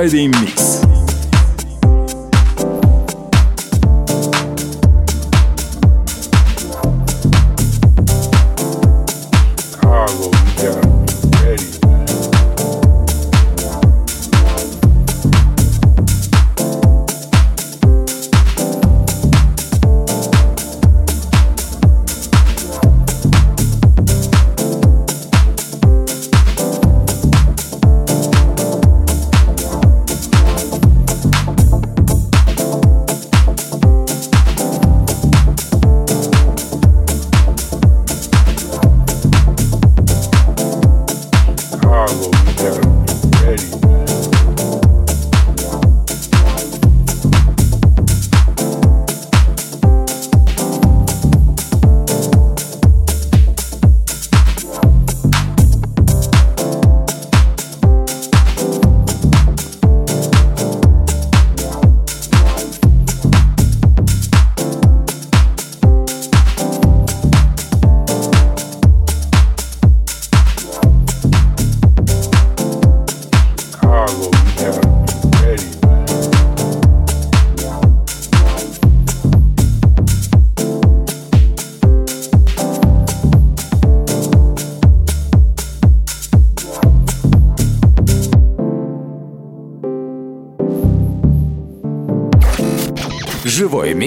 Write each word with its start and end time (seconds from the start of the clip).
Friday 0.00 0.28
Mix. 0.28 0.49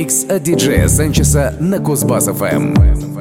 Микс 0.03 0.25
от 0.27 0.43
диджея 0.43 0.89
Санчеса 0.89 1.55
на 1.61 1.77
Кузбасс-ФМ. 1.77 3.12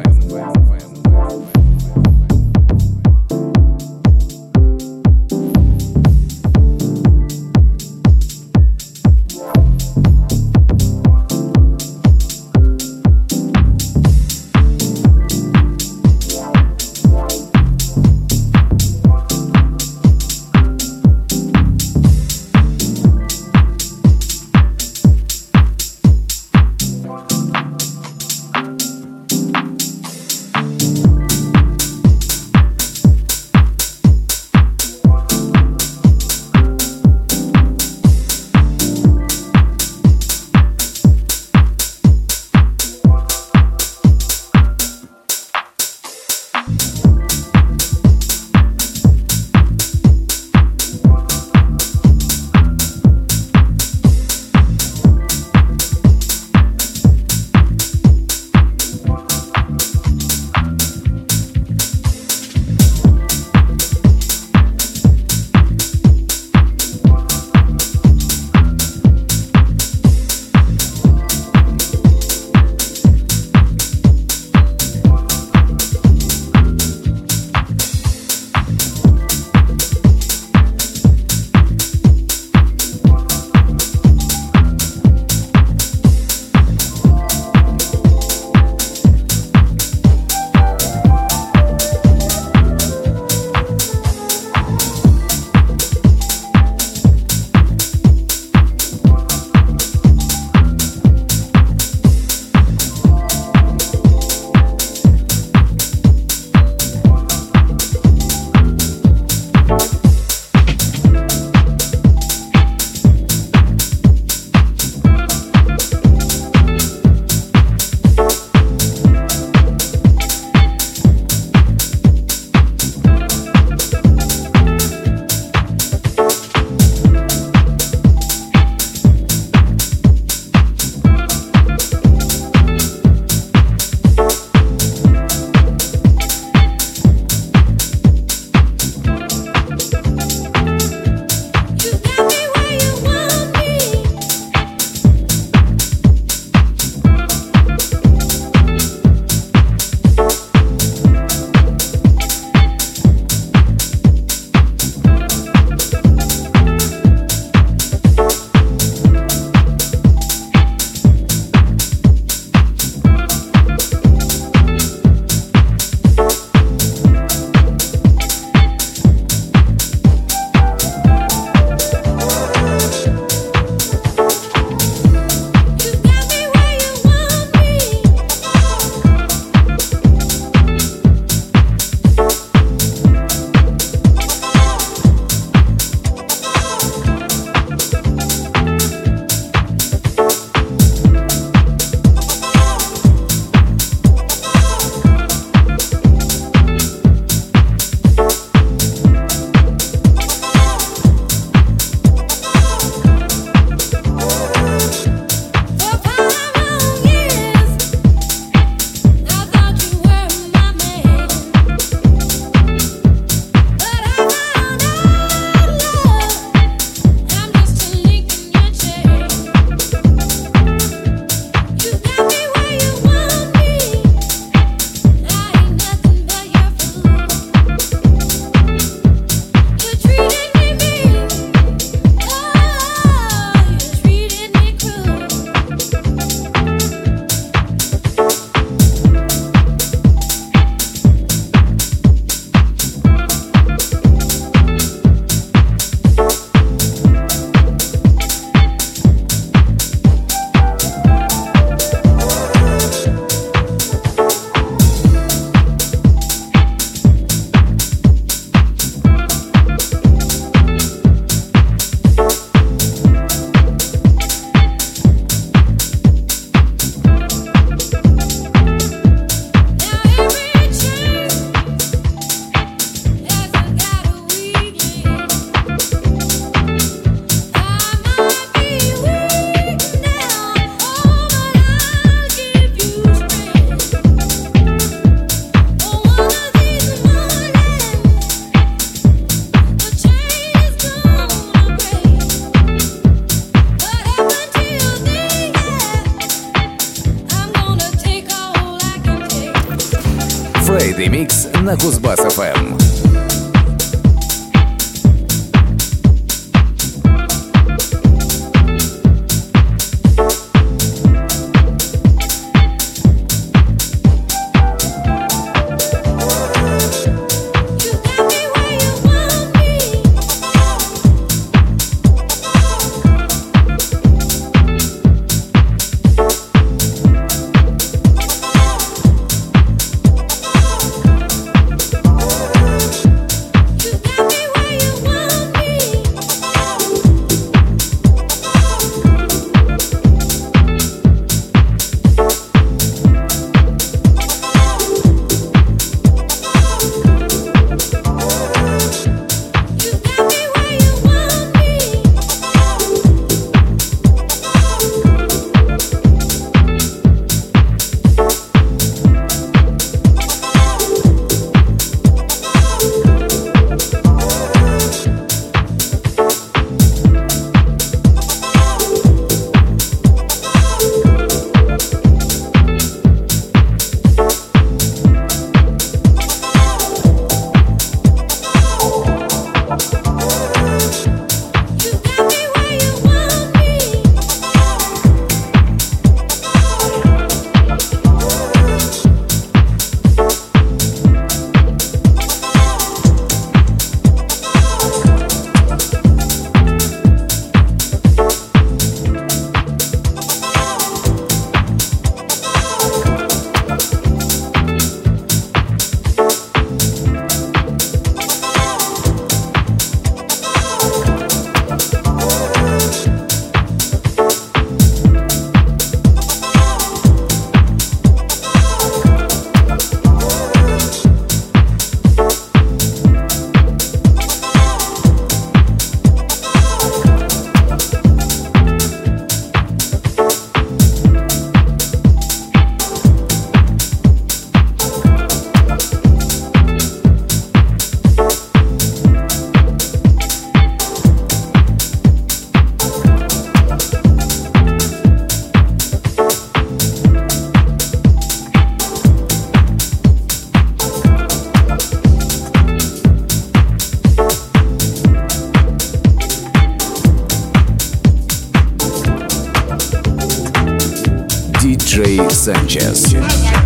Sanchez. 462.31 463.62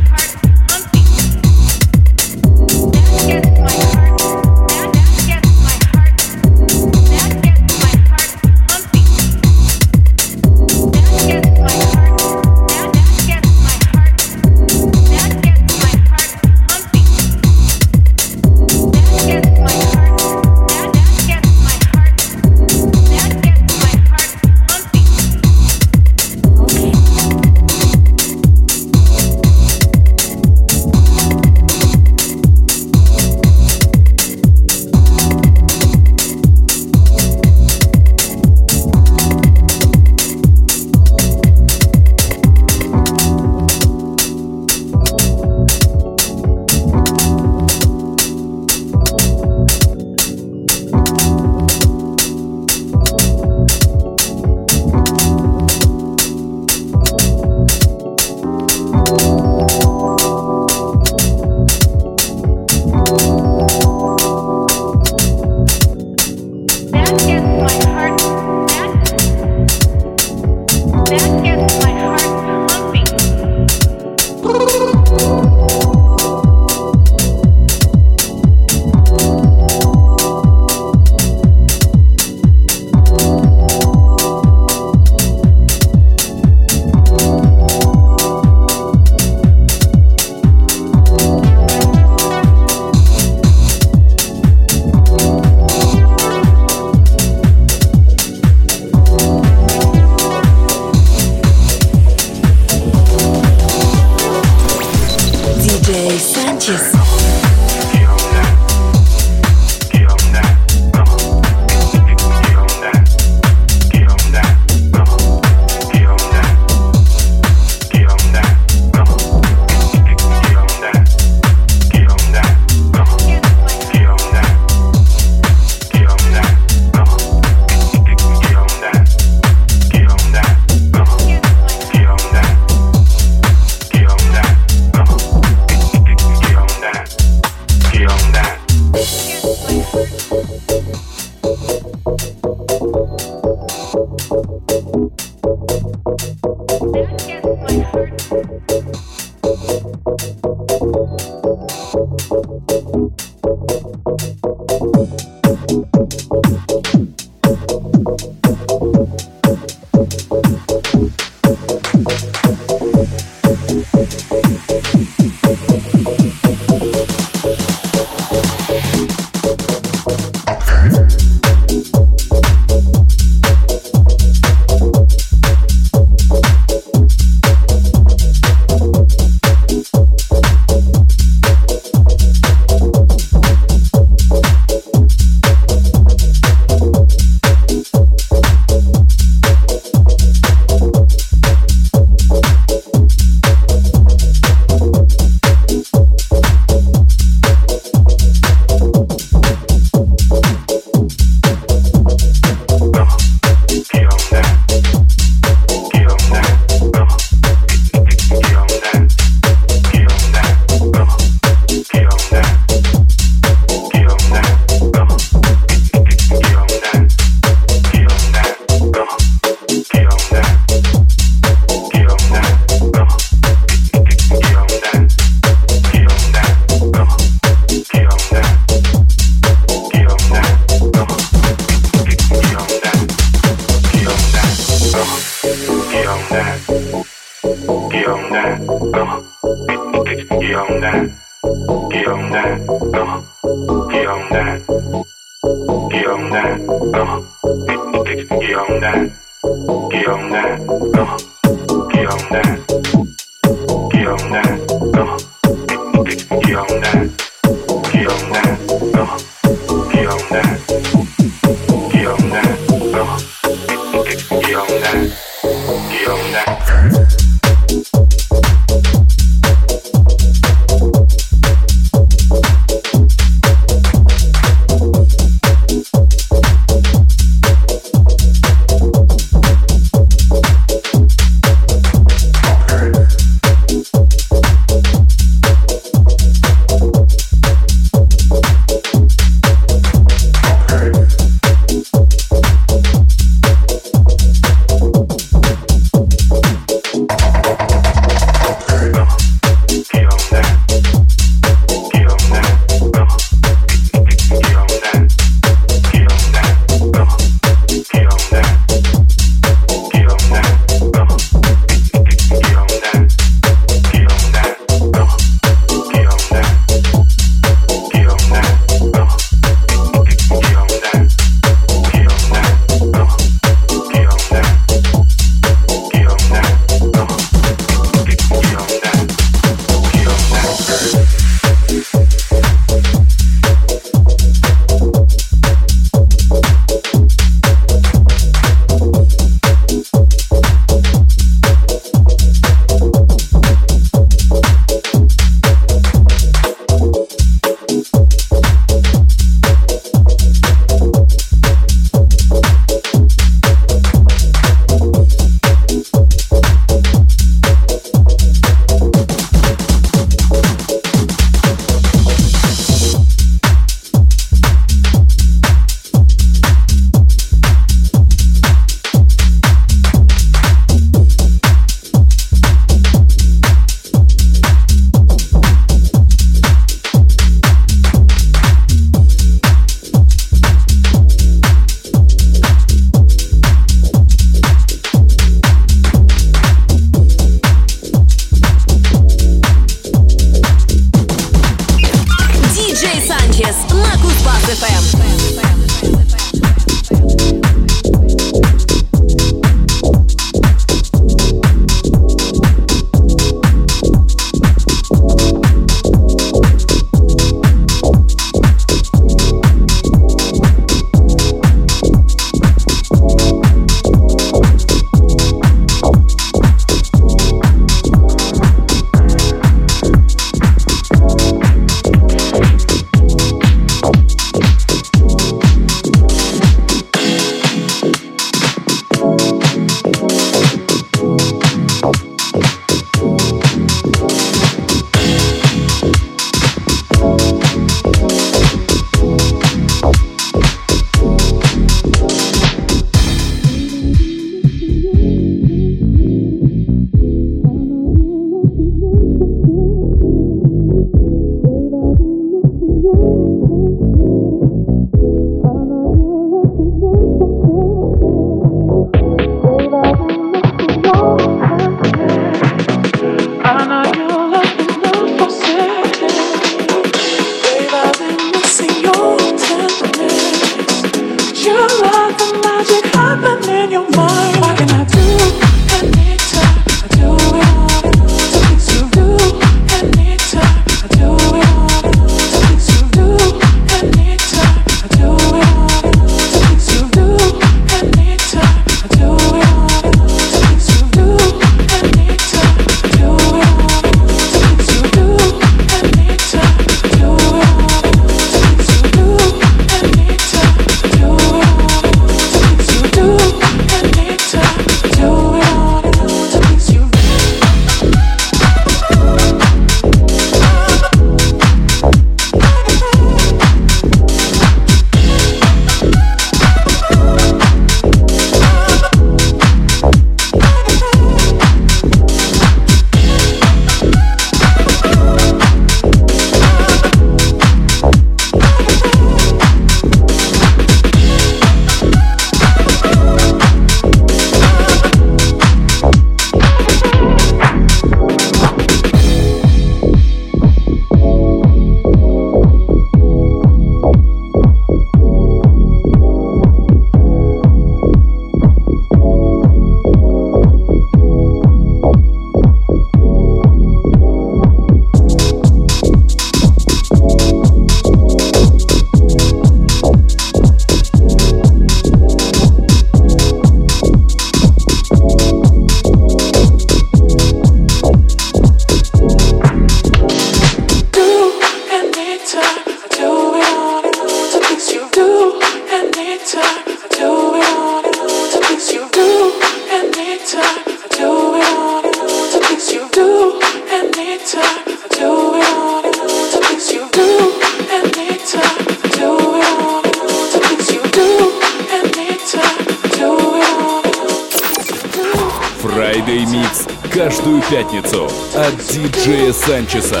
Диджея 599.71 600.00